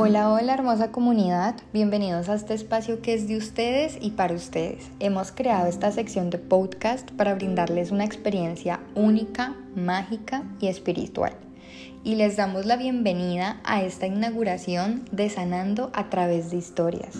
Hola, 0.00 0.30
hola 0.30 0.54
hermosa 0.54 0.92
comunidad, 0.92 1.56
bienvenidos 1.72 2.28
a 2.28 2.34
este 2.34 2.54
espacio 2.54 3.02
que 3.02 3.14
es 3.14 3.26
de 3.26 3.36
ustedes 3.36 3.98
y 4.00 4.12
para 4.12 4.32
ustedes. 4.32 4.92
Hemos 5.00 5.32
creado 5.32 5.66
esta 5.66 5.90
sección 5.90 6.30
de 6.30 6.38
podcast 6.38 7.10
para 7.10 7.34
brindarles 7.34 7.90
una 7.90 8.04
experiencia 8.04 8.78
única, 8.94 9.56
mágica 9.74 10.44
y 10.60 10.68
espiritual. 10.68 11.32
Y 12.04 12.14
les 12.14 12.36
damos 12.36 12.64
la 12.64 12.76
bienvenida 12.76 13.60
a 13.64 13.82
esta 13.82 14.06
inauguración 14.06 15.04
de 15.10 15.30
Sanando 15.30 15.90
a 15.92 16.10
través 16.10 16.52
de 16.52 16.58
historias, 16.58 17.16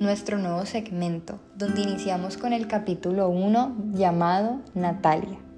nuestro 0.00 0.38
nuevo 0.38 0.64
segmento, 0.64 1.38
donde 1.54 1.82
iniciamos 1.82 2.38
con 2.38 2.54
el 2.54 2.66
capítulo 2.66 3.28
1 3.28 3.90
llamado 3.92 4.62
Natalia 4.72 5.51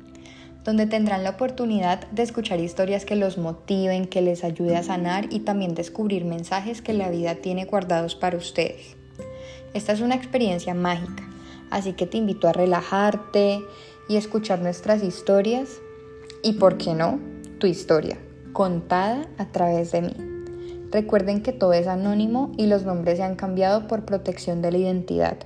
donde 0.64 0.86
tendrán 0.86 1.22
la 1.22 1.30
oportunidad 1.30 2.08
de 2.08 2.22
escuchar 2.22 2.58
historias 2.58 3.04
que 3.04 3.16
los 3.16 3.36
motiven, 3.36 4.06
que 4.06 4.22
les 4.22 4.44
ayude 4.44 4.76
a 4.76 4.82
sanar 4.82 5.26
y 5.30 5.40
también 5.40 5.74
descubrir 5.74 6.24
mensajes 6.24 6.80
que 6.80 6.94
la 6.94 7.10
vida 7.10 7.36
tiene 7.36 7.66
guardados 7.66 8.14
para 8.14 8.38
ustedes. 8.38 8.96
Esta 9.74 9.92
es 9.92 10.00
una 10.00 10.14
experiencia 10.14 10.72
mágica, 10.72 11.28
así 11.70 11.92
que 11.92 12.06
te 12.06 12.16
invito 12.16 12.48
a 12.48 12.52
relajarte 12.52 13.60
y 14.08 14.16
escuchar 14.16 14.60
nuestras 14.60 15.02
historias 15.02 15.80
y, 16.42 16.54
¿por 16.54 16.78
qué 16.78 16.94
no?, 16.94 17.20
tu 17.58 17.66
historia, 17.66 18.18
contada 18.52 19.28
a 19.38 19.46
través 19.46 19.92
de 19.92 20.02
mí. 20.02 20.16
Recuerden 20.90 21.42
que 21.42 21.52
todo 21.52 21.72
es 21.72 21.88
anónimo 21.88 22.52
y 22.56 22.66
los 22.66 22.84
nombres 22.84 23.18
se 23.18 23.24
han 23.24 23.34
cambiado 23.34 23.88
por 23.88 24.04
protección 24.04 24.62
de 24.62 24.70
la 24.70 24.78
identidad. 24.78 25.38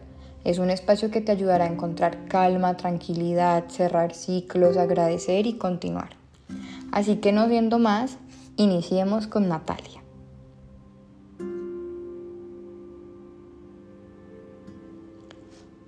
Es 0.48 0.58
un 0.58 0.70
espacio 0.70 1.10
que 1.10 1.20
te 1.20 1.30
ayudará 1.30 1.66
a 1.66 1.68
encontrar 1.70 2.24
calma, 2.26 2.78
tranquilidad, 2.78 3.68
cerrar 3.68 4.14
ciclos, 4.14 4.78
agradecer 4.78 5.46
y 5.46 5.58
continuar. 5.58 6.16
Así 6.90 7.16
que 7.16 7.32
no 7.32 7.48
viendo 7.48 7.78
más, 7.78 8.16
iniciemos 8.56 9.26
con 9.26 9.46
Natalia. 9.46 10.02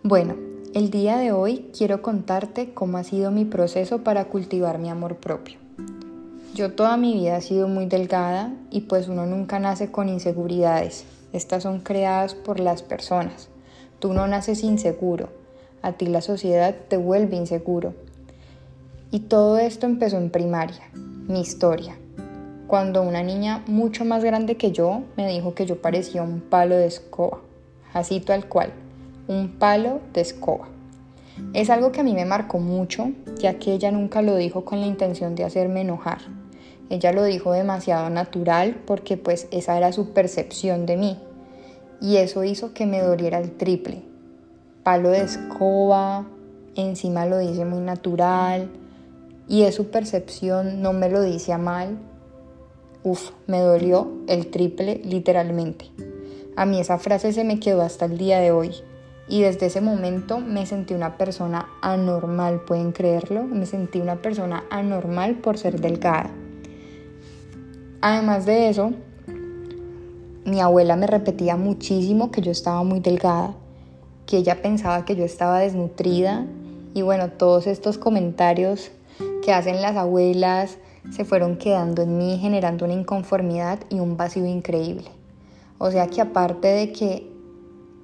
Bueno, 0.02 0.36
el 0.74 0.91
día 0.91 1.17
de 1.17 1.33
hoy 1.33 1.70
quiero 1.74 2.02
contarte 2.02 2.74
cómo 2.74 2.98
ha 2.98 3.05
sido 3.05 3.30
mi 3.30 3.47
proceso 3.47 4.05
para 4.05 4.27
cultivar 4.27 4.78
mi 4.78 4.91
amor 4.91 5.17
propio. 5.17 5.58
Yo 6.55 6.74
toda 6.74 6.98
mi 6.98 7.14
vida 7.14 7.39
he 7.39 7.41
sido 7.41 7.67
muy 7.67 7.86
delgada 7.86 8.52
y 8.70 8.83
pues 8.83 9.08
uno 9.08 9.24
nunca 9.24 9.58
nace 9.58 9.91
con 9.91 10.11
inseguridades. 10.11 11.06
Estas 11.33 11.62
son 11.62 11.80
creadas 11.80 12.34
por 12.34 12.61
las 12.61 12.83
personas. 12.83 13.49
Tú 14.00 14.14
no 14.14 14.26
naces 14.26 14.64
inseguro, 14.64 15.28
a 15.82 15.92
ti 15.92 16.06
la 16.06 16.22
sociedad 16.22 16.74
te 16.88 16.96
vuelve 16.96 17.36
inseguro. 17.36 17.92
Y 19.10 19.20
todo 19.20 19.58
esto 19.58 19.84
empezó 19.84 20.16
en 20.16 20.30
primaria, 20.30 20.88
mi 20.94 21.42
historia, 21.42 21.98
cuando 22.66 23.02
una 23.02 23.22
niña 23.22 23.62
mucho 23.66 24.06
más 24.06 24.24
grande 24.24 24.56
que 24.56 24.72
yo 24.72 25.02
me 25.18 25.28
dijo 25.28 25.52
que 25.52 25.66
yo 25.66 25.82
parecía 25.82 26.22
un 26.22 26.40
palo 26.40 26.76
de 26.76 26.86
escoba, 26.86 27.40
así 27.92 28.20
tal 28.20 28.48
cual, 28.48 28.72
un 29.28 29.50
palo 29.58 30.00
de 30.14 30.22
escoba. 30.22 30.68
Es 31.52 31.68
algo 31.68 31.92
que 31.92 32.00
a 32.00 32.04
mí 32.04 32.14
me 32.14 32.24
marcó 32.24 32.58
mucho, 32.58 33.12
ya 33.38 33.58
que 33.58 33.74
ella 33.74 33.92
nunca 33.92 34.22
lo 34.22 34.34
dijo 34.36 34.64
con 34.64 34.80
la 34.80 34.86
intención 34.86 35.34
de 35.34 35.44
hacerme 35.44 35.82
enojar. 35.82 36.20
Ella 36.88 37.12
lo 37.12 37.22
dijo 37.24 37.52
demasiado 37.52 38.08
natural 38.08 38.80
porque 38.86 39.18
pues 39.18 39.46
esa 39.50 39.76
era 39.76 39.92
su 39.92 40.14
percepción 40.14 40.86
de 40.86 40.96
mí 40.96 41.18
y 42.00 42.16
eso 42.16 42.44
hizo 42.44 42.72
que 42.72 42.86
me 42.86 43.00
doliera 43.00 43.38
el 43.38 43.52
triple. 43.52 44.02
Palo 44.82 45.10
de 45.10 45.22
escoba, 45.22 46.26
encima 46.74 47.26
lo 47.26 47.38
dice 47.38 47.64
muy 47.64 47.80
natural 47.80 48.70
y 49.48 49.62
es 49.62 49.74
su 49.74 49.90
percepción, 49.90 50.80
no 50.80 50.92
me 50.92 51.10
lo 51.10 51.22
dice 51.22 51.52
a 51.52 51.58
mal. 51.58 51.98
Uf, 53.02 53.30
me 53.46 53.60
dolió 53.60 54.10
el 54.28 54.50
triple 54.50 55.00
literalmente. 55.04 55.86
A 56.56 56.66
mí 56.66 56.80
esa 56.80 56.98
frase 56.98 57.32
se 57.32 57.44
me 57.44 57.60
quedó 57.60 57.82
hasta 57.82 58.05
el 58.05 58.18
día 58.18 58.40
de 58.40 58.50
hoy 58.50 58.74
y 59.28 59.42
desde 59.42 59.66
ese 59.66 59.80
momento 59.80 60.40
me 60.40 60.66
sentí 60.66 60.92
una 60.92 61.16
persona 61.16 61.68
anormal, 61.83 62.62
pueden 62.62 62.92
creerlo, 62.92 63.44
me 63.44 63.64
sentí 63.64 64.00
una 64.00 64.16
persona 64.16 64.64
anormal 64.70 65.36
por 65.36 65.56
ser 65.56 65.80
delgada. 65.80 66.30
Además 68.00 68.44
de 68.46 68.68
eso, 68.68 68.92
mi 70.45 70.61
abuela 70.61 70.96
me 70.96 71.06
repetía 71.06 71.56
muchísimo 71.56 72.30
que 72.30 72.40
yo 72.40 72.51
estaba 72.51 72.83
muy 72.83 73.01
delgada, 73.01 73.55
que 74.27 74.39
ella 74.39 74.62
pensaba 74.62 75.05
que 75.05 75.17
yo 75.17 75.24
estaba 75.24 75.61
desnutrida 75.61 76.46
y 76.95 77.02
bueno, 77.02 77.30
todos 77.30 77.67
estos 77.67 77.98
comentarios 77.98 78.90
que 79.42 79.52
hacen 79.52 79.83
las 79.83 79.96
abuelas 79.96 80.78
se 81.11 81.24
fueron 81.24 81.56
quedando 81.56 82.02
en 82.02 82.18
mí 82.18 82.39
generando 82.39 82.84
una 82.84 82.95
inconformidad 82.95 83.80
y 83.89 84.01
un 84.01 84.17
vacío 84.17 84.46
increíble. 84.46 85.11
O 85.78 85.90
sea 85.90 86.08
que 86.08 86.20
aparte 86.20 86.68
de 86.68 86.92
que 86.92 87.30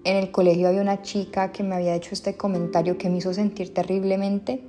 en 0.05 0.17
el 0.17 0.31
colegio 0.31 0.69
había 0.69 0.81
una 0.81 1.03
chica 1.03 1.53
que 1.53 1.63
me 1.63 1.75
había 1.75 1.95
hecho 1.95 2.11
este 2.13 2.37
comentario 2.37 2.97
que 2.97 3.11
me 3.11 3.19
hizo 3.19 3.35
sentir 3.35 3.75
terriblemente, 3.75 4.63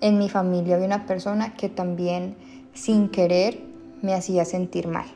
en 0.00 0.18
mi 0.18 0.28
familia 0.28 0.76
había 0.76 0.86
una 0.86 1.06
persona 1.06 1.54
que 1.54 1.68
también 1.68 2.36
sin 2.72 3.08
querer 3.08 3.60
me 4.00 4.14
hacía 4.14 4.44
sentir 4.44 4.88
mal 4.88 5.06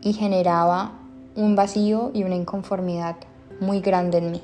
y 0.00 0.12
generaba 0.12 1.01
un 1.34 1.56
vacío 1.56 2.10
y 2.14 2.24
una 2.24 2.34
inconformidad 2.34 3.16
muy 3.60 3.80
grande 3.80 4.18
en 4.18 4.32
mí. 4.32 4.42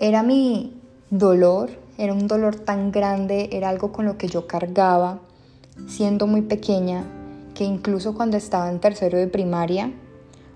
Era 0.00 0.22
mi 0.22 0.80
dolor, 1.10 1.70
era 1.98 2.14
un 2.14 2.26
dolor 2.26 2.56
tan 2.56 2.90
grande, 2.90 3.50
era 3.52 3.68
algo 3.68 3.92
con 3.92 4.06
lo 4.06 4.16
que 4.16 4.28
yo 4.28 4.46
cargaba 4.46 5.20
siendo 5.88 6.26
muy 6.26 6.42
pequeña, 6.42 7.04
que 7.54 7.64
incluso 7.64 8.14
cuando 8.14 8.36
estaba 8.36 8.70
en 8.70 8.80
tercero 8.80 9.18
de 9.18 9.26
primaria, 9.26 9.92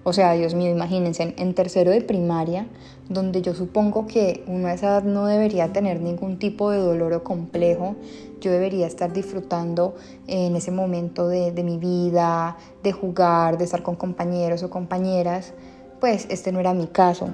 o 0.07 0.13
sea, 0.13 0.35
Dios 0.35 0.55
mío, 0.55 0.71
imagínense, 0.71 1.35
en 1.37 1.55
tercero 1.55 1.91
de 1.91 2.03
primaria, 2.03 2.67
donde 3.09 3.41
yo 3.41 3.55
supongo 3.55 4.07
que 4.07 4.45
uno 4.47 4.69
a 4.69 4.75
esa 4.75 4.89
edad 4.89 5.03
no 5.03 5.27
debería 5.27 5.73
tener 5.73 6.01
ningún 6.01 6.39
tipo 6.39 6.71
de 6.71 6.79
dolor 6.79 7.15
o 7.15 7.25
complejo, 7.25 7.97
yo 8.39 8.53
debería 8.53 8.87
estar 8.87 9.15
disfrutando 9.15 9.95
en 10.27 10.57
ese 10.57 10.71
momento 10.71 11.27
de, 11.29 11.51
mi 11.65 11.79
vida, 11.79 12.59
de 12.83 12.93
jugar, 12.93 13.57
de 13.57 13.65
estar 13.65 13.83
con 13.83 13.97
compañeros 13.97 14.63
o 14.63 14.69
compañeras, 14.69 15.55
pues 16.01 16.27
este 16.29 16.53
no 16.53 16.61
era 16.61 16.75
mi 16.75 16.87
caso. 16.87 17.31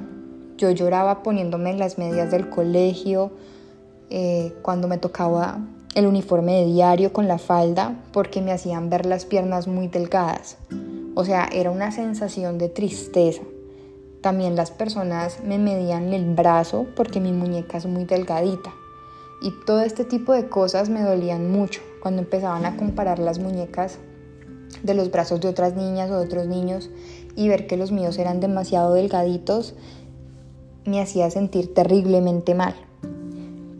Yo 0.56 0.70
lloraba 0.70 1.24
poniéndome 1.24 1.74
las 1.74 1.98
medias 1.98 2.30
del 2.30 2.50
colegio, 2.50 3.32
eh, 4.10 4.52
cuando 4.62 4.86
me 4.86 4.98
tocaba 4.98 5.58
el 5.96 6.06
uniforme 6.06 6.60
de 6.60 6.66
diario 6.66 7.12
con 7.12 7.26
la 7.26 7.38
falda, 7.38 7.96
porque 8.12 8.40
me 8.40 8.52
hacían 8.52 8.90
ver 8.90 9.06
las 9.06 9.24
piernas 9.24 9.66
muy 9.66 9.88
delgadas. 9.88 10.56
O 11.20 11.24
sea, 11.26 11.50
era 11.52 11.70
una 11.70 11.92
sensación 11.92 12.56
de 12.56 12.70
tristeza. 12.70 13.42
También 14.22 14.56
las 14.56 14.70
personas 14.70 15.44
me 15.44 15.58
medían 15.58 16.14
el 16.14 16.34
brazo 16.34 16.86
porque 16.96 17.20
mi 17.20 17.30
muñeca 17.30 17.76
es 17.76 17.84
muy 17.84 18.06
delgadita. 18.06 18.72
Y 19.42 19.52
todo 19.66 19.82
este 19.82 20.06
tipo 20.06 20.32
de 20.32 20.48
cosas 20.48 20.88
me 20.88 21.02
dolían 21.02 21.52
mucho 21.52 21.82
cuando 22.00 22.22
empezaban 22.22 22.64
a 22.64 22.78
comparar 22.78 23.18
las 23.18 23.38
muñecas 23.38 23.98
de 24.82 24.94
los 24.94 25.10
brazos 25.10 25.42
de 25.42 25.48
otras 25.48 25.74
niñas 25.76 26.10
o 26.10 26.18
de 26.18 26.24
otros 26.24 26.46
niños 26.46 26.88
y 27.36 27.50
ver 27.50 27.66
que 27.66 27.76
los 27.76 27.92
míos 27.92 28.16
eran 28.16 28.40
demasiado 28.40 28.94
delgaditos 28.94 29.74
me 30.86 31.02
hacía 31.02 31.30
sentir 31.30 31.74
terriblemente 31.74 32.54
mal. 32.54 32.74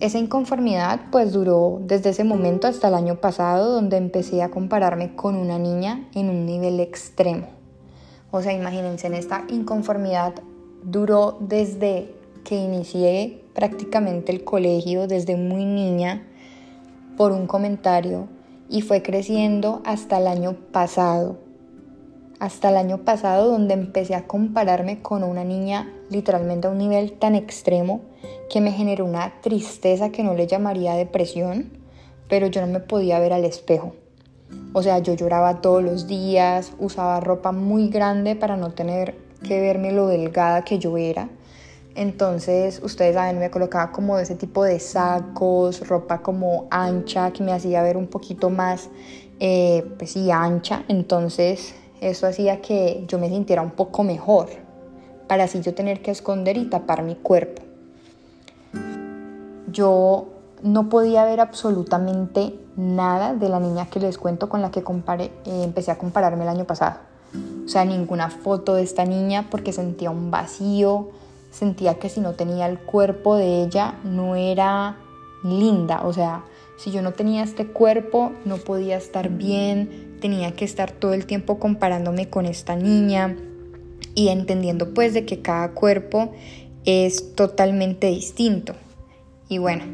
Esa 0.01 0.17
inconformidad 0.17 0.99
pues 1.13 1.31
duró 1.31 1.79
desde 1.83 2.11
ese 2.11 2.25
momento 2.25 2.67
hasta 2.67 2.89
el 2.89 2.95
año 2.95 3.17
pasado 3.17 3.71
donde 3.75 3.99
empecé 3.99 4.43
a 4.43 4.51
compararme 4.51 5.15
con 5.15 5.37
una 5.37 5.59
niña 5.59 6.09
en 6.15 6.31
un 6.31 6.47
nivel 6.47 6.81
extremo. 6.81 7.49
O 8.31 8.41
sea, 8.41 8.55
imagínense, 8.55 9.09
en 9.09 9.15
esta 9.15 9.45
inconformidad 9.49 10.33
duró 10.83 11.37
desde 11.41 12.15
que 12.45 12.57
inicié 12.57 13.45
prácticamente 13.55 14.33
el 14.33 14.43
colegio, 14.43 15.07
desde 15.07 15.37
muy 15.37 15.67
niña, 15.67 16.27
por 17.19 17.33
un 17.33 17.47
comentario 17.47 18.27
y 18.71 18.81
fue 18.81 19.03
creciendo 19.03 19.83
hasta 19.85 20.17
el 20.17 20.29
año 20.29 20.57
pasado. 20.73 21.50
Hasta 22.41 22.71
el 22.71 22.79
año 22.79 23.05
pasado 23.05 23.51
donde 23.51 23.75
empecé 23.75 24.15
a 24.15 24.27
compararme 24.27 25.03
con 25.03 25.25
una 25.25 25.45
niña 25.45 25.93
literalmente 26.09 26.67
a 26.67 26.71
un 26.71 26.79
nivel 26.79 27.13
tan 27.13 27.35
extremo 27.35 28.01
que 28.49 28.63
me 28.63 28.73
generó 28.73 29.05
una 29.05 29.35
tristeza 29.43 30.09
que 30.09 30.23
no 30.23 30.33
le 30.33 30.47
llamaría 30.47 30.95
depresión, 30.95 31.71
pero 32.31 32.47
yo 32.47 32.63
no 32.63 32.67
me 32.67 32.81
podía 32.81 33.21
ver 33.21 33.35
al 33.35 33.45
espejo. 33.45 33.93
O 34.73 34.83
sea, 34.83 35.01
yo 35.01 35.13
lloraba 35.13 35.61
todos 35.61 35.83
los 35.83 36.07
días, 36.07 36.73
usaba 36.79 37.21
ropa 37.21 37.53
muy 37.53 37.91
grande 37.91 38.35
para 38.37 38.57
no 38.57 38.73
tener 38.73 39.17
que 39.47 39.61
verme 39.61 39.93
lo 39.93 40.07
delgada 40.07 40.65
que 40.65 40.79
yo 40.79 40.97
era. 40.97 41.29
Entonces, 41.95 42.81
ustedes 42.83 43.17
saben, 43.17 43.39
me 43.39 43.51
colocaba 43.51 43.93
como 43.93 44.19
ese 44.19 44.35
tipo 44.35 44.65
de 44.65 44.81
sacos, 44.81 45.87
ropa 45.87 46.23
como 46.23 46.69
ancha, 46.71 47.33
que 47.33 47.43
me 47.43 47.53
hacía 47.53 47.83
ver 47.83 47.99
un 47.99 48.07
poquito 48.07 48.49
más, 48.49 48.89
eh, 49.41 49.85
pues 49.99 50.13
sí, 50.13 50.31
ancha. 50.31 50.85
Entonces, 50.89 51.75
eso 52.01 52.27
hacía 52.27 52.61
que 52.61 53.05
yo 53.09 53.19
me 53.19 53.29
sintiera 53.29 53.63
un 53.63 53.71
poco 53.71 54.05
mejor, 54.05 54.49
para 55.27 55.45
así 55.45 55.61
yo 55.61 55.75
tener 55.75 56.03
que 56.03 56.11
esconder 56.11 56.57
y 56.57 56.65
tapar 56.67 57.03
mi 57.03 57.15
cuerpo 57.15 57.63
yo 59.73 60.29
no 60.63 60.89
podía 60.89 61.25
ver 61.25 61.41
absolutamente 61.41 62.55
nada 62.77 63.35
de 63.35 63.49
la 63.49 63.61
niña 63.61 63.87
que 63.87 64.01
les 64.01 64.19
cuento 64.19 64.49
con 64.49 64.63
la 64.63 64.71
que 64.71 64.81
eh, 64.81 65.31
empecé 65.47 65.91
a 65.91 65.99
compararme 65.99 66.43
el 66.43 66.49
año 66.49 66.65
pasado. 66.65 66.97
O 67.65 67.69
sea, 67.69 67.85
ninguna 67.85 68.29
foto 68.29 68.75
de 68.75 68.83
esta 68.83 69.05
niña 69.05 69.47
porque 69.51 69.73
sentía 69.73 70.11
un 70.11 70.31
vacío, 70.31 71.11
sentía 71.51 71.95
que 71.99 72.09
si 72.09 72.21
no 72.21 72.33
tenía 72.33 72.67
el 72.67 72.79
cuerpo 72.79 73.37
de 73.37 73.63
ella 73.63 73.95
no 74.05 74.35
era 74.35 74.97
linda, 75.45 76.03
o 76.05 76.13
sea, 76.13 76.45
si 76.83 76.91
yo 76.93 77.03
no 77.03 77.13
tenía 77.13 77.43
este 77.43 77.67
cuerpo 77.67 78.33
no 78.47 78.57
podía 78.57 78.97
estar 78.97 79.29
bien, 79.29 80.17
tenía 80.19 80.53
que 80.53 80.65
estar 80.65 80.91
todo 80.93 81.13
el 81.13 81.27
tiempo 81.27 81.59
comparándome 81.59 82.31
con 82.31 82.47
esta 82.47 82.75
niña 82.75 83.37
y 84.15 84.29
entendiendo 84.29 84.95
pues 84.95 85.13
de 85.13 85.27
que 85.27 85.43
cada 85.43 85.73
cuerpo 85.73 86.33
es 86.87 87.35
totalmente 87.35 88.07
distinto. 88.07 88.75
Y 89.51 89.59
bueno, 89.59 89.85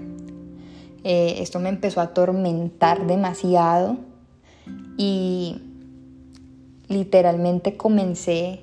eh, 1.02 1.38
esto 1.38 1.58
me 1.58 1.70
empezó 1.70 2.00
a 2.00 2.04
atormentar 2.04 3.08
demasiado 3.08 3.96
y 4.96 5.60
literalmente 6.86 7.76
comencé 7.76 8.60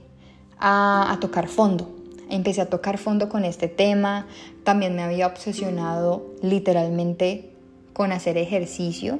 a, 0.59 1.11
a 1.11 1.19
tocar 1.19 1.49
fondo. 1.49 1.93
Empecé 2.29 2.61
a 2.61 2.69
tocar 2.69 2.97
fondo 2.97 3.27
con 3.27 3.43
este 3.43 3.67
tema, 3.67 4.27
también 4.63 4.95
me 4.95 5.03
había 5.03 5.27
obsesionado 5.27 6.25
literalmente 6.41 7.52
con 7.93 8.11
hacer 8.11 8.37
ejercicio, 8.37 9.19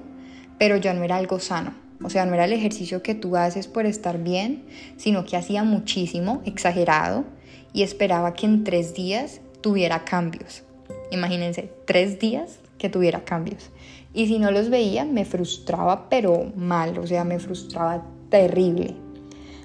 pero 0.57 0.77
ya 0.77 0.93
no 0.93 1.03
era 1.03 1.17
algo 1.17 1.39
sano. 1.39 1.73
O 2.03 2.09
sea, 2.09 2.25
no 2.25 2.33
era 2.33 2.45
el 2.45 2.53
ejercicio 2.53 3.01
que 3.01 3.15
tú 3.15 3.37
haces 3.37 3.67
por 3.67 3.85
estar 3.85 4.21
bien, 4.21 4.65
sino 4.97 5.23
que 5.25 5.37
hacía 5.37 5.63
muchísimo, 5.63 6.41
exagerado, 6.45 7.23
y 7.71 7.83
esperaba 7.83 8.33
que 8.33 8.45
en 8.45 8.63
tres 8.63 8.93
días 8.93 9.41
tuviera 9.61 10.03
cambios. 10.03 10.63
Imagínense, 11.11 11.71
tres 11.85 12.19
días 12.19 12.59
que 12.77 12.89
tuviera 12.89 13.23
cambios. 13.23 13.69
Y 14.13 14.27
si 14.27 14.37
no 14.37 14.51
los 14.51 14.69
veía, 14.69 15.05
me 15.05 15.25
frustraba, 15.25 16.09
pero 16.09 16.51
mal, 16.55 16.97
o 16.99 17.07
sea, 17.07 17.23
me 17.23 17.39
frustraba 17.39 18.03
terrible. 18.29 18.95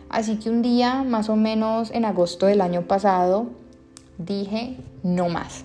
Así 0.08 0.36
que 0.36 0.48
un 0.48 0.62
día, 0.62 1.02
más 1.02 1.28
o 1.28 1.36
menos 1.36 1.90
en 1.90 2.04
agosto 2.04 2.46
del 2.46 2.60
año 2.60 2.82
pasado, 2.82 3.50
dije, 4.16 4.76
no 5.02 5.28
más. 5.28 5.64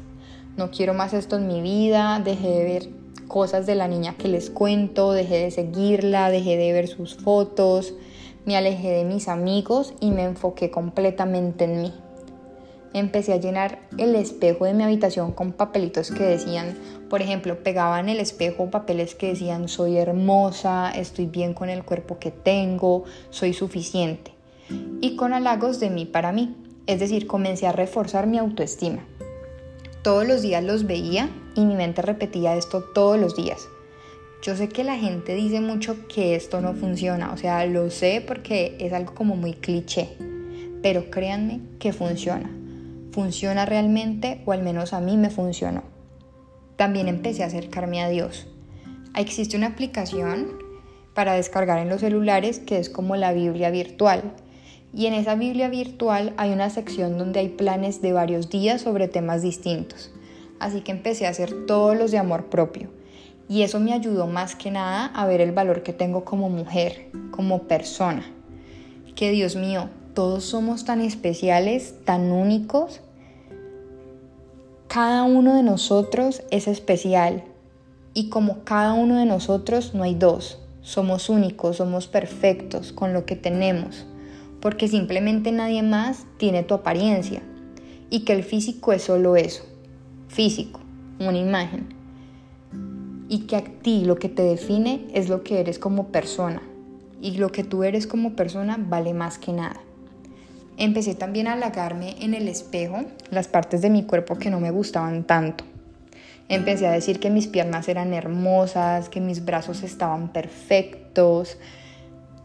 No 0.57 0.69
quiero 0.69 0.93
más 0.93 1.13
esto 1.13 1.37
en 1.37 1.47
mi 1.47 1.61
vida, 1.61 2.21
dejé 2.23 2.49
de 2.49 2.63
ver 2.63 3.02
cosas 3.33 3.65
de 3.65 3.74
la 3.74 3.88
niña 3.88 4.13
que 4.15 4.27
les 4.27 4.51
cuento, 4.51 5.12
dejé 5.12 5.39
de 5.39 5.50
seguirla, 5.50 6.30
dejé 6.30 6.56
de 6.56 6.71
ver 6.71 6.88
sus 6.88 7.15
fotos, 7.15 7.95
me 8.45 8.56
alejé 8.56 8.91
de 8.91 9.06
mis 9.06 9.27
amigos 9.27 9.95
y 10.00 10.12
me 10.12 10.24
enfoqué 10.24 10.69
completamente 10.69 11.63
en 11.63 11.81
mí. 11.81 11.94
Empecé 12.94 13.33
a 13.33 13.38
llenar 13.38 13.80
el 13.97 14.13
espejo 14.13 14.65
de 14.65 14.75
mi 14.75 14.83
habitación 14.83 15.31
con 15.31 15.51
papelitos 15.51 16.12
que 16.12 16.21
decían, 16.21 16.77
por 17.09 17.24
ejemplo, 17.24 17.63
pegaba 17.63 18.00
en 18.00 18.09
el 18.09 18.19
espejo 18.19 18.69
papeles 18.69 19.15
que 19.15 19.30
decían 19.30 19.68
soy 19.68 19.97
hermosa, 19.97 20.91
estoy 20.91 21.25
bien 21.25 21.56
con 21.56 21.71
el 21.71 21.83
cuerpo 21.83 22.19
que 22.19 22.29
tengo, 22.29 23.03
soy 23.31 23.53
suficiente 23.53 24.31
y 25.01 25.15
con 25.15 25.33
halagos 25.33 25.79
de 25.79 25.89
mí 25.89 26.06
para 26.06 26.31
mí. 26.31 26.56
Es 26.86 27.00
decir, 27.00 27.25
comencé 27.25 27.65
a 27.65 27.71
reforzar 27.71 28.27
mi 28.27 28.38
autoestima. 28.38 29.07
Todos 30.03 30.27
los 30.27 30.41
días 30.41 30.61
los 30.61 30.85
veía 30.85 31.29
y 31.55 31.63
mi 31.63 31.75
mente 31.75 32.01
repetía 32.01 32.57
esto 32.57 32.83
todos 32.83 33.17
los 33.17 33.38
días. 33.38 33.69
Yo 34.41 34.57
sé 34.57 34.67
que 34.67 34.83
la 34.83 34.97
gente 34.97 35.33
dice 35.33 35.61
mucho 35.61 35.95
que 36.09 36.35
esto 36.35 36.59
no 36.59 36.73
funciona, 36.73 37.31
o 37.31 37.38
sea, 37.38 37.65
lo 37.65 37.89
sé 37.89 38.21
porque 38.27 38.75
es 38.81 38.91
algo 38.91 39.15
como 39.15 39.38
muy 39.38 39.53
cliché, 39.53 40.09
pero 40.81 41.09
créanme 41.09 41.61
que 41.79 41.94
funciona. 41.94 42.51
Funciona 43.13 43.65
realmente, 43.65 44.41
o 44.45 44.51
al 44.51 44.61
menos 44.61 44.91
a 44.91 45.00
mí 45.00 45.15
me 45.15 45.29
funcionó. 45.29 45.83
También 46.75 47.07
empecé 47.07 47.44
a 47.44 47.47
acercarme 47.47 48.01
a 48.01 48.09
Dios. 48.09 48.47
Existe 49.15 49.55
una 49.55 49.67
aplicación 49.67 50.57
para 51.13 51.35
descargar 51.35 51.79
en 51.79 51.88
los 51.88 52.01
celulares 52.01 52.59
que 52.59 52.77
es 52.77 52.89
como 52.89 53.15
la 53.15 53.31
Biblia 53.31 53.69
virtual. 53.69 54.35
Y 54.95 55.07
en 55.07 55.15
esa 55.15 55.33
Biblia 55.33 55.69
virtual 55.69 56.33
hay 56.37 56.51
una 56.51 56.69
sección 56.69 57.17
donde 57.17 57.39
hay 57.39 57.49
planes 57.49 58.01
de 58.01 58.13
varios 58.13 58.51
días 58.51 58.81
sobre 58.81 59.07
temas 59.07 59.41
distintos. 59.41 60.11
Así 60.59 60.81
que 60.81 60.91
empecé 60.91 61.25
a 61.25 61.31
hacer 61.31 61.65
todos 61.65 61.97
los 61.97 62.11
de 62.11 62.19
amor 62.19 62.45
propio. 62.45 62.89
Y 63.49 63.63
eso 63.63 63.79
me 63.79 63.91
ayudó 63.91 64.27
más 64.27 64.55
que 64.55 64.69
nada 64.69 65.07
a 65.07 65.25
ver 65.25 65.41
el 65.41 65.51
valor 65.51 65.81
que 65.81 65.93
tengo 65.93 66.23
como 66.23 66.47
mujer, 66.47 67.09
como 67.31 67.63
persona. 67.63 68.23
Que 69.15 69.31
Dios 69.31 69.55
mío, 69.55 69.89
todos 70.13 70.43
somos 70.43 70.85
tan 70.85 71.01
especiales, 71.01 71.95
tan 72.05 72.31
únicos. 72.31 73.01
Cada 74.87 75.23
uno 75.23 75.55
de 75.55 75.63
nosotros 75.63 76.43
es 76.51 76.67
especial. 76.67 77.43
Y 78.13 78.29
como 78.29 78.63
cada 78.63 78.93
uno 78.93 79.17
de 79.17 79.25
nosotros 79.25 79.95
no 79.95 80.03
hay 80.03 80.13
dos. 80.13 80.59
Somos 80.83 81.29
únicos, 81.29 81.77
somos 81.77 82.07
perfectos 82.07 82.93
con 82.93 83.11
lo 83.11 83.25
que 83.25 83.35
tenemos 83.35 84.05
porque 84.63 84.88
simplemente 84.88 85.51
nadie 85.51 85.83
más 85.83 86.25
tiene 86.38 86.63
tu 86.63 86.74
apariencia 86.74 87.42
y 88.10 88.21
que 88.21 88.31
el 88.31 88.45
físico 88.45 88.94
es 88.94 89.01
solo 89.01 89.36
eso, 89.36 89.65
físico, 90.30 90.80
una 91.19 91.38
imagen. 91.38 91.89
Y 93.27 93.39
que 93.39 93.57
a 93.57 93.63
ti 93.65 94.06
lo 94.06 94.15
que 94.15 94.30
te 94.30 94.42
define 94.42 95.06
es 95.13 95.27
lo 95.27 95.44
que 95.44 95.60
eres 95.60 95.80
como 95.80 96.13
persona 96.13 96.62
y 97.21 97.31
lo 97.31 97.51
que 97.51 97.65
tú 97.65 97.83
eres 97.83 98.07
como 98.07 98.38
persona 98.38 98.77
vale 98.80 99.13
más 99.13 99.38
que 99.38 99.51
nada. 99.51 99.81
Empecé 100.77 101.13
también 101.13 101.48
a 101.48 101.54
halagarme 101.54 102.15
en 102.24 102.33
el 102.33 102.48
espejo 102.48 103.04
las 103.31 103.50
partes 103.50 103.81
de 103.81 103.89
mi 103.89 104.04
cuerpo 104.04 104.38
que 104.38 104.50
no 104.50 104.62
me 104.62 104.71
gustaban 104.71 105.25
tanto. 105.25 105.65
Empecé 106.48 106.88
a 106.88 106.92
decir 106.92 107.19
que 107.19 107.30
mis 107.30 107.48
piernas 107.48 107.89
eran 107.89 108.13
hermosas, 108.13 109.10
que 109.10 109.19
mis 109.19 109.44
brazos 109.44 109.83
estaban 109.83 110.31
perfectos. 110.31 111.57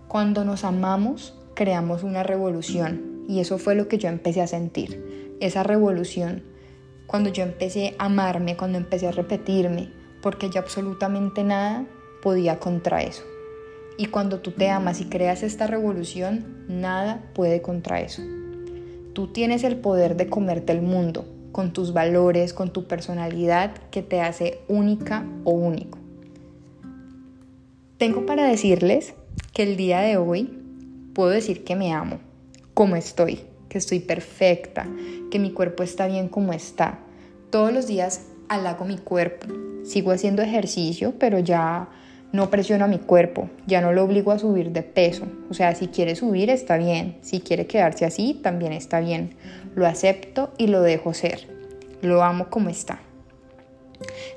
Cuando 0.08 0.44
nos 0.44 0.64
amamos, 0.64 1.38
creamos 1.58 2.04
una 2.04 2.22
revolución 2.22 3.24
y 3.28 3.40
eso 3.40 3.58
fue 3.58 3.74
lo 3.74 3.88
que 3.88 3.98
yo 3.98 4.08
empecé 4.08 4.40
a 4.40 4.46
sentir, 4.46 5.34
esa 5.40 5.64
revolución, 5.64 6.44
cuando 7.08 7.30
yo 7.30 7.42
empecé 7.42 7.96
a 7.98 8.04
amarme, 8.04 8.56
cuando 8.56 8.78
empecé 8.78 9.08
a 9.08 9.10
repetirme, 9.10 9.90
porque 10.22 10.50
ya 10.50 10.60
absolutamente 10.60 11.42
nada 11.42 11.84
podía 12.22 12.60
contra 12.60 13.02
eso. 13.02 13.24
Y 13.96 14.06
cuando 14.06 14.38
tú 14.38 14.52
te 14.52 14.70
amas 14.70 15.00
y 15.00 15.06
creas 15.06 15.42
esta 15.42 15.66
revolución, 15.66 16.64
nada 16.68 17.24
puede 17.34 17.60
contra 17.60 18.02
eso. 18.02 18.22
Tú 19.12 19.26
tienes 19.26 19.64
el 19.64 19.78
poder 19.78 20.16
de 20.16 20.28
comerte 20.28 20.72
el 20.72 20.82
mundo 20.82 21.26
con 21.50 21.72
tus 21.72 21.92
valores, 21.92 22.52
con 22.52 22.72
tu 22.72 22.86
personalidad 22.86 23.72
que 23.90 24.02
te 24.02 24.20
hace 24.20 24.60
única 24.68 25.26
o 25.42 25.50
único. 25.50 25.98
Tengo 27.96 28.26
para 28.26 28.46
decirles 28.46 29.14
que 29.52 29.64
el 29.64 29.76
día 29.76 29.98
de 30.02 30.18
hoy 30.18 30.57
puedo 31.14 31.30
decir 31.30 31.64
que 31.64 31.76
me 31.76 31.92
amo, 31.92 32.18
como 32.74 32.96
estoy, 32.96 33.40
que 33.68 33.78
estoy 33.78 34.00
perfecta, 34.00 34.86
que 35.30 35.38
mi 35.38 35.52
cuerpo 35.52 35.82
está 35.82 36.06
bien 36.06 36.28
como 36.28 36.52
está. 36.52 37.00
Todos 37.50 37.72
los 37.72 37.86
días 37.86 38.26
halago 38.48 38.84
mi 38.84 38.98
cuerpo. 38.98 39.46
Sigo 39.84 40.10
haciendo 40.10 40.42
ejercicio, 40.42 41.14
pero 41.18 41.38
ya 41.38 41.88
no 42.32 42.50
presiono 42.50 42.84
a 42.84 42.88
mi 42.88 42.98
cuerpo, 42.98 43.48
ya 43.66 43.80
no 43.80 43.92
lo 43.92 44.04
obligo 44.04 44.32
a 44.32 44.38
subir 44.38 44.70
de 44.70 44.82
peso. 44.82 45.26
O 45.50 45.54
sea, 45.54 45.74
si 45.74 45.88
quiere 45.88 46.14
subir 46.14 46.50
está 46.50 46.76
bien, 46.76 47.16
si 47.22 47.40
quiere 47.40 47.66
quedarse 47.66 48.04
así 48.04 48.34
también 48.34 48.72
está 48.72 49.00
bien. 49.00 49.34
Lo 49.74 49.86
acepto 49.86 50.52
y 50.58 50.66
lo 50.66 50.82
dejo 50.82 51.14
ser. 51.14 51.48
Lo 52.02 52.22
amo 52.22 52.48
como 52.50 52.68
está. 52.68 53.00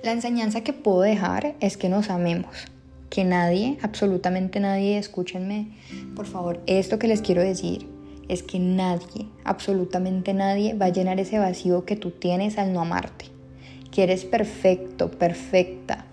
La 0.04 0.12
enseñanza 0.12 0.62
que 0.62 0.74
puedo 0.74 1.02
dejar 1.02 1.56
es 1.60 1.78
que 1.78 1.90
nos 1.90 2.10
amemos, 2.10 2.56
que 3.12 3.26
nadie, 3.26 3.78
absolutamente 3.82 4.62
nadie, 4.62 4.98
escúchenme, 4.98 5.68
por 6.16 6.26
favor, 6.26 6.62
esto 6.66 6.98
que 6.98 7.10
les 7.10 7.22
quiero 7.22 7.44
decir 7.44 7.86
es 8.30 8.42
que 8.42 8.58
nadie, 8.58 9.28
absolutamente 9.44 10.34
nadie 10.34 10.74
va 10.76 10.86
a 10.86 10.94
llenar 10.94 11.20
ese 11.20 11.38
vacío 11.38 11.84
que 11.84 11.98
tú 11.98 12.12
tienes 12.12 12.58
al 12.58 12.72
no 12.72 12.80
amarte. 12.80 13.26
Que 13.92 14.04
eres 14.04 14.24
perfecto, 14.24 15.12
perfecta. 15.12 16.06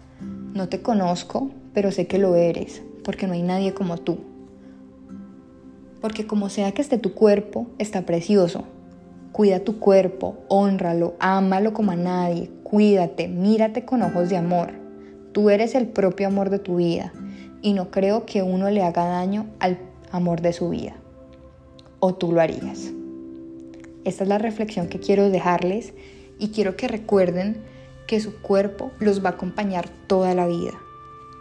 No 0.54 0.68
te 0.68 0.82
conozco, 0.82 1.50
pero 1.72 1.92
sé 1.92 2.08
que 2.08 2.18
lo 2.18 2.34
eres, 2.34 2.82
porque 3.04 3.28
no 3.28 3.34
hay 3.34 3.42
nadie 3.42 3.72
como 3.74 3.98
tú. 3.98 4.18
Porque 6.00 6.26
como 6.26 6.48
sea 6.48 6.72
que 6.72 6.82
esté 6.82 6.98
tu 6.98 7.14
cuerpo, 7.14 7.68
está 7.78 8.02
precioso. 8.02 8.64
Cuida 9.30 9.60
tu 9.60 9.78
cuerpo, 9.78 10.38
honralo, 10.48 11.14
ámalo 11.20 11.72
como 11.72 11.92
a 11.92 11.96
nadie, 11.96 12.50
cuídate, 12.64 13.28
mírate 13.28 13.84
con 13.84 14.02
ojos 14.02 14.30
de 14.30 14.36
amor. 14.36 14.87
Tú 15.32 15.50
eres 15.50 15.74
el 15.74 15.86
propio 15.86 16.26
amor 16.26 16.50
de 16.50 16.58
tu 16.58 16.76
vida 16.76 17.12
y 17.62 17.72
no 17.72 17.90
creo 17.90 18.26
que 18.26 18.42
uno 18.42 18.70
le 18.70 18.82
haga 18.82 19.04
daño 19.04 19.46
al 19.58 19.78
amor 20.10 20.40
de 20.40 20.52
su 20.52 20.70
vida. 20.70 20.96
¿O 22.00 22.14
tú 22.14 22.32
lo 22.32 22.40
harías? 22.40 22.92
Esta 24.04 24.22
es 24.22 24.28
la 24.28 24.38
reflexión 24.38 24.88
que 24.88 25.00
quiero 25.00 25.28
dejarles 25.30 25.92
y 26.38 26.48
quiero 26.48 26.76
que 26.76 26.88
recuerden 26.88 27.62
que 28.06 28.20
su 28.20 28.40
cuerpo 28.40 28.90
los 29.00 29.22
va 29.22 29.30
a 29.30 29.32
acompañar 29.32 29.88
toda 30.06 30.34
la 30.34 30.46
vida. 30.46 30.72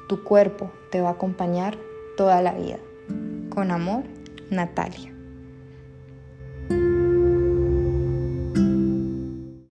Tu 0.10 0.24
cuerpo 0.24 0.72
te 0.92 1.02
va 1.02 1.10
a 1.10 1.14
acompañar 1.14 1.78
toda 2.18 2.42
la 2.42 2.54
vida. 2.54 2.78
Con 3.50 3.72
amor, 3.72 4.04
Natalia. 4.50 5.17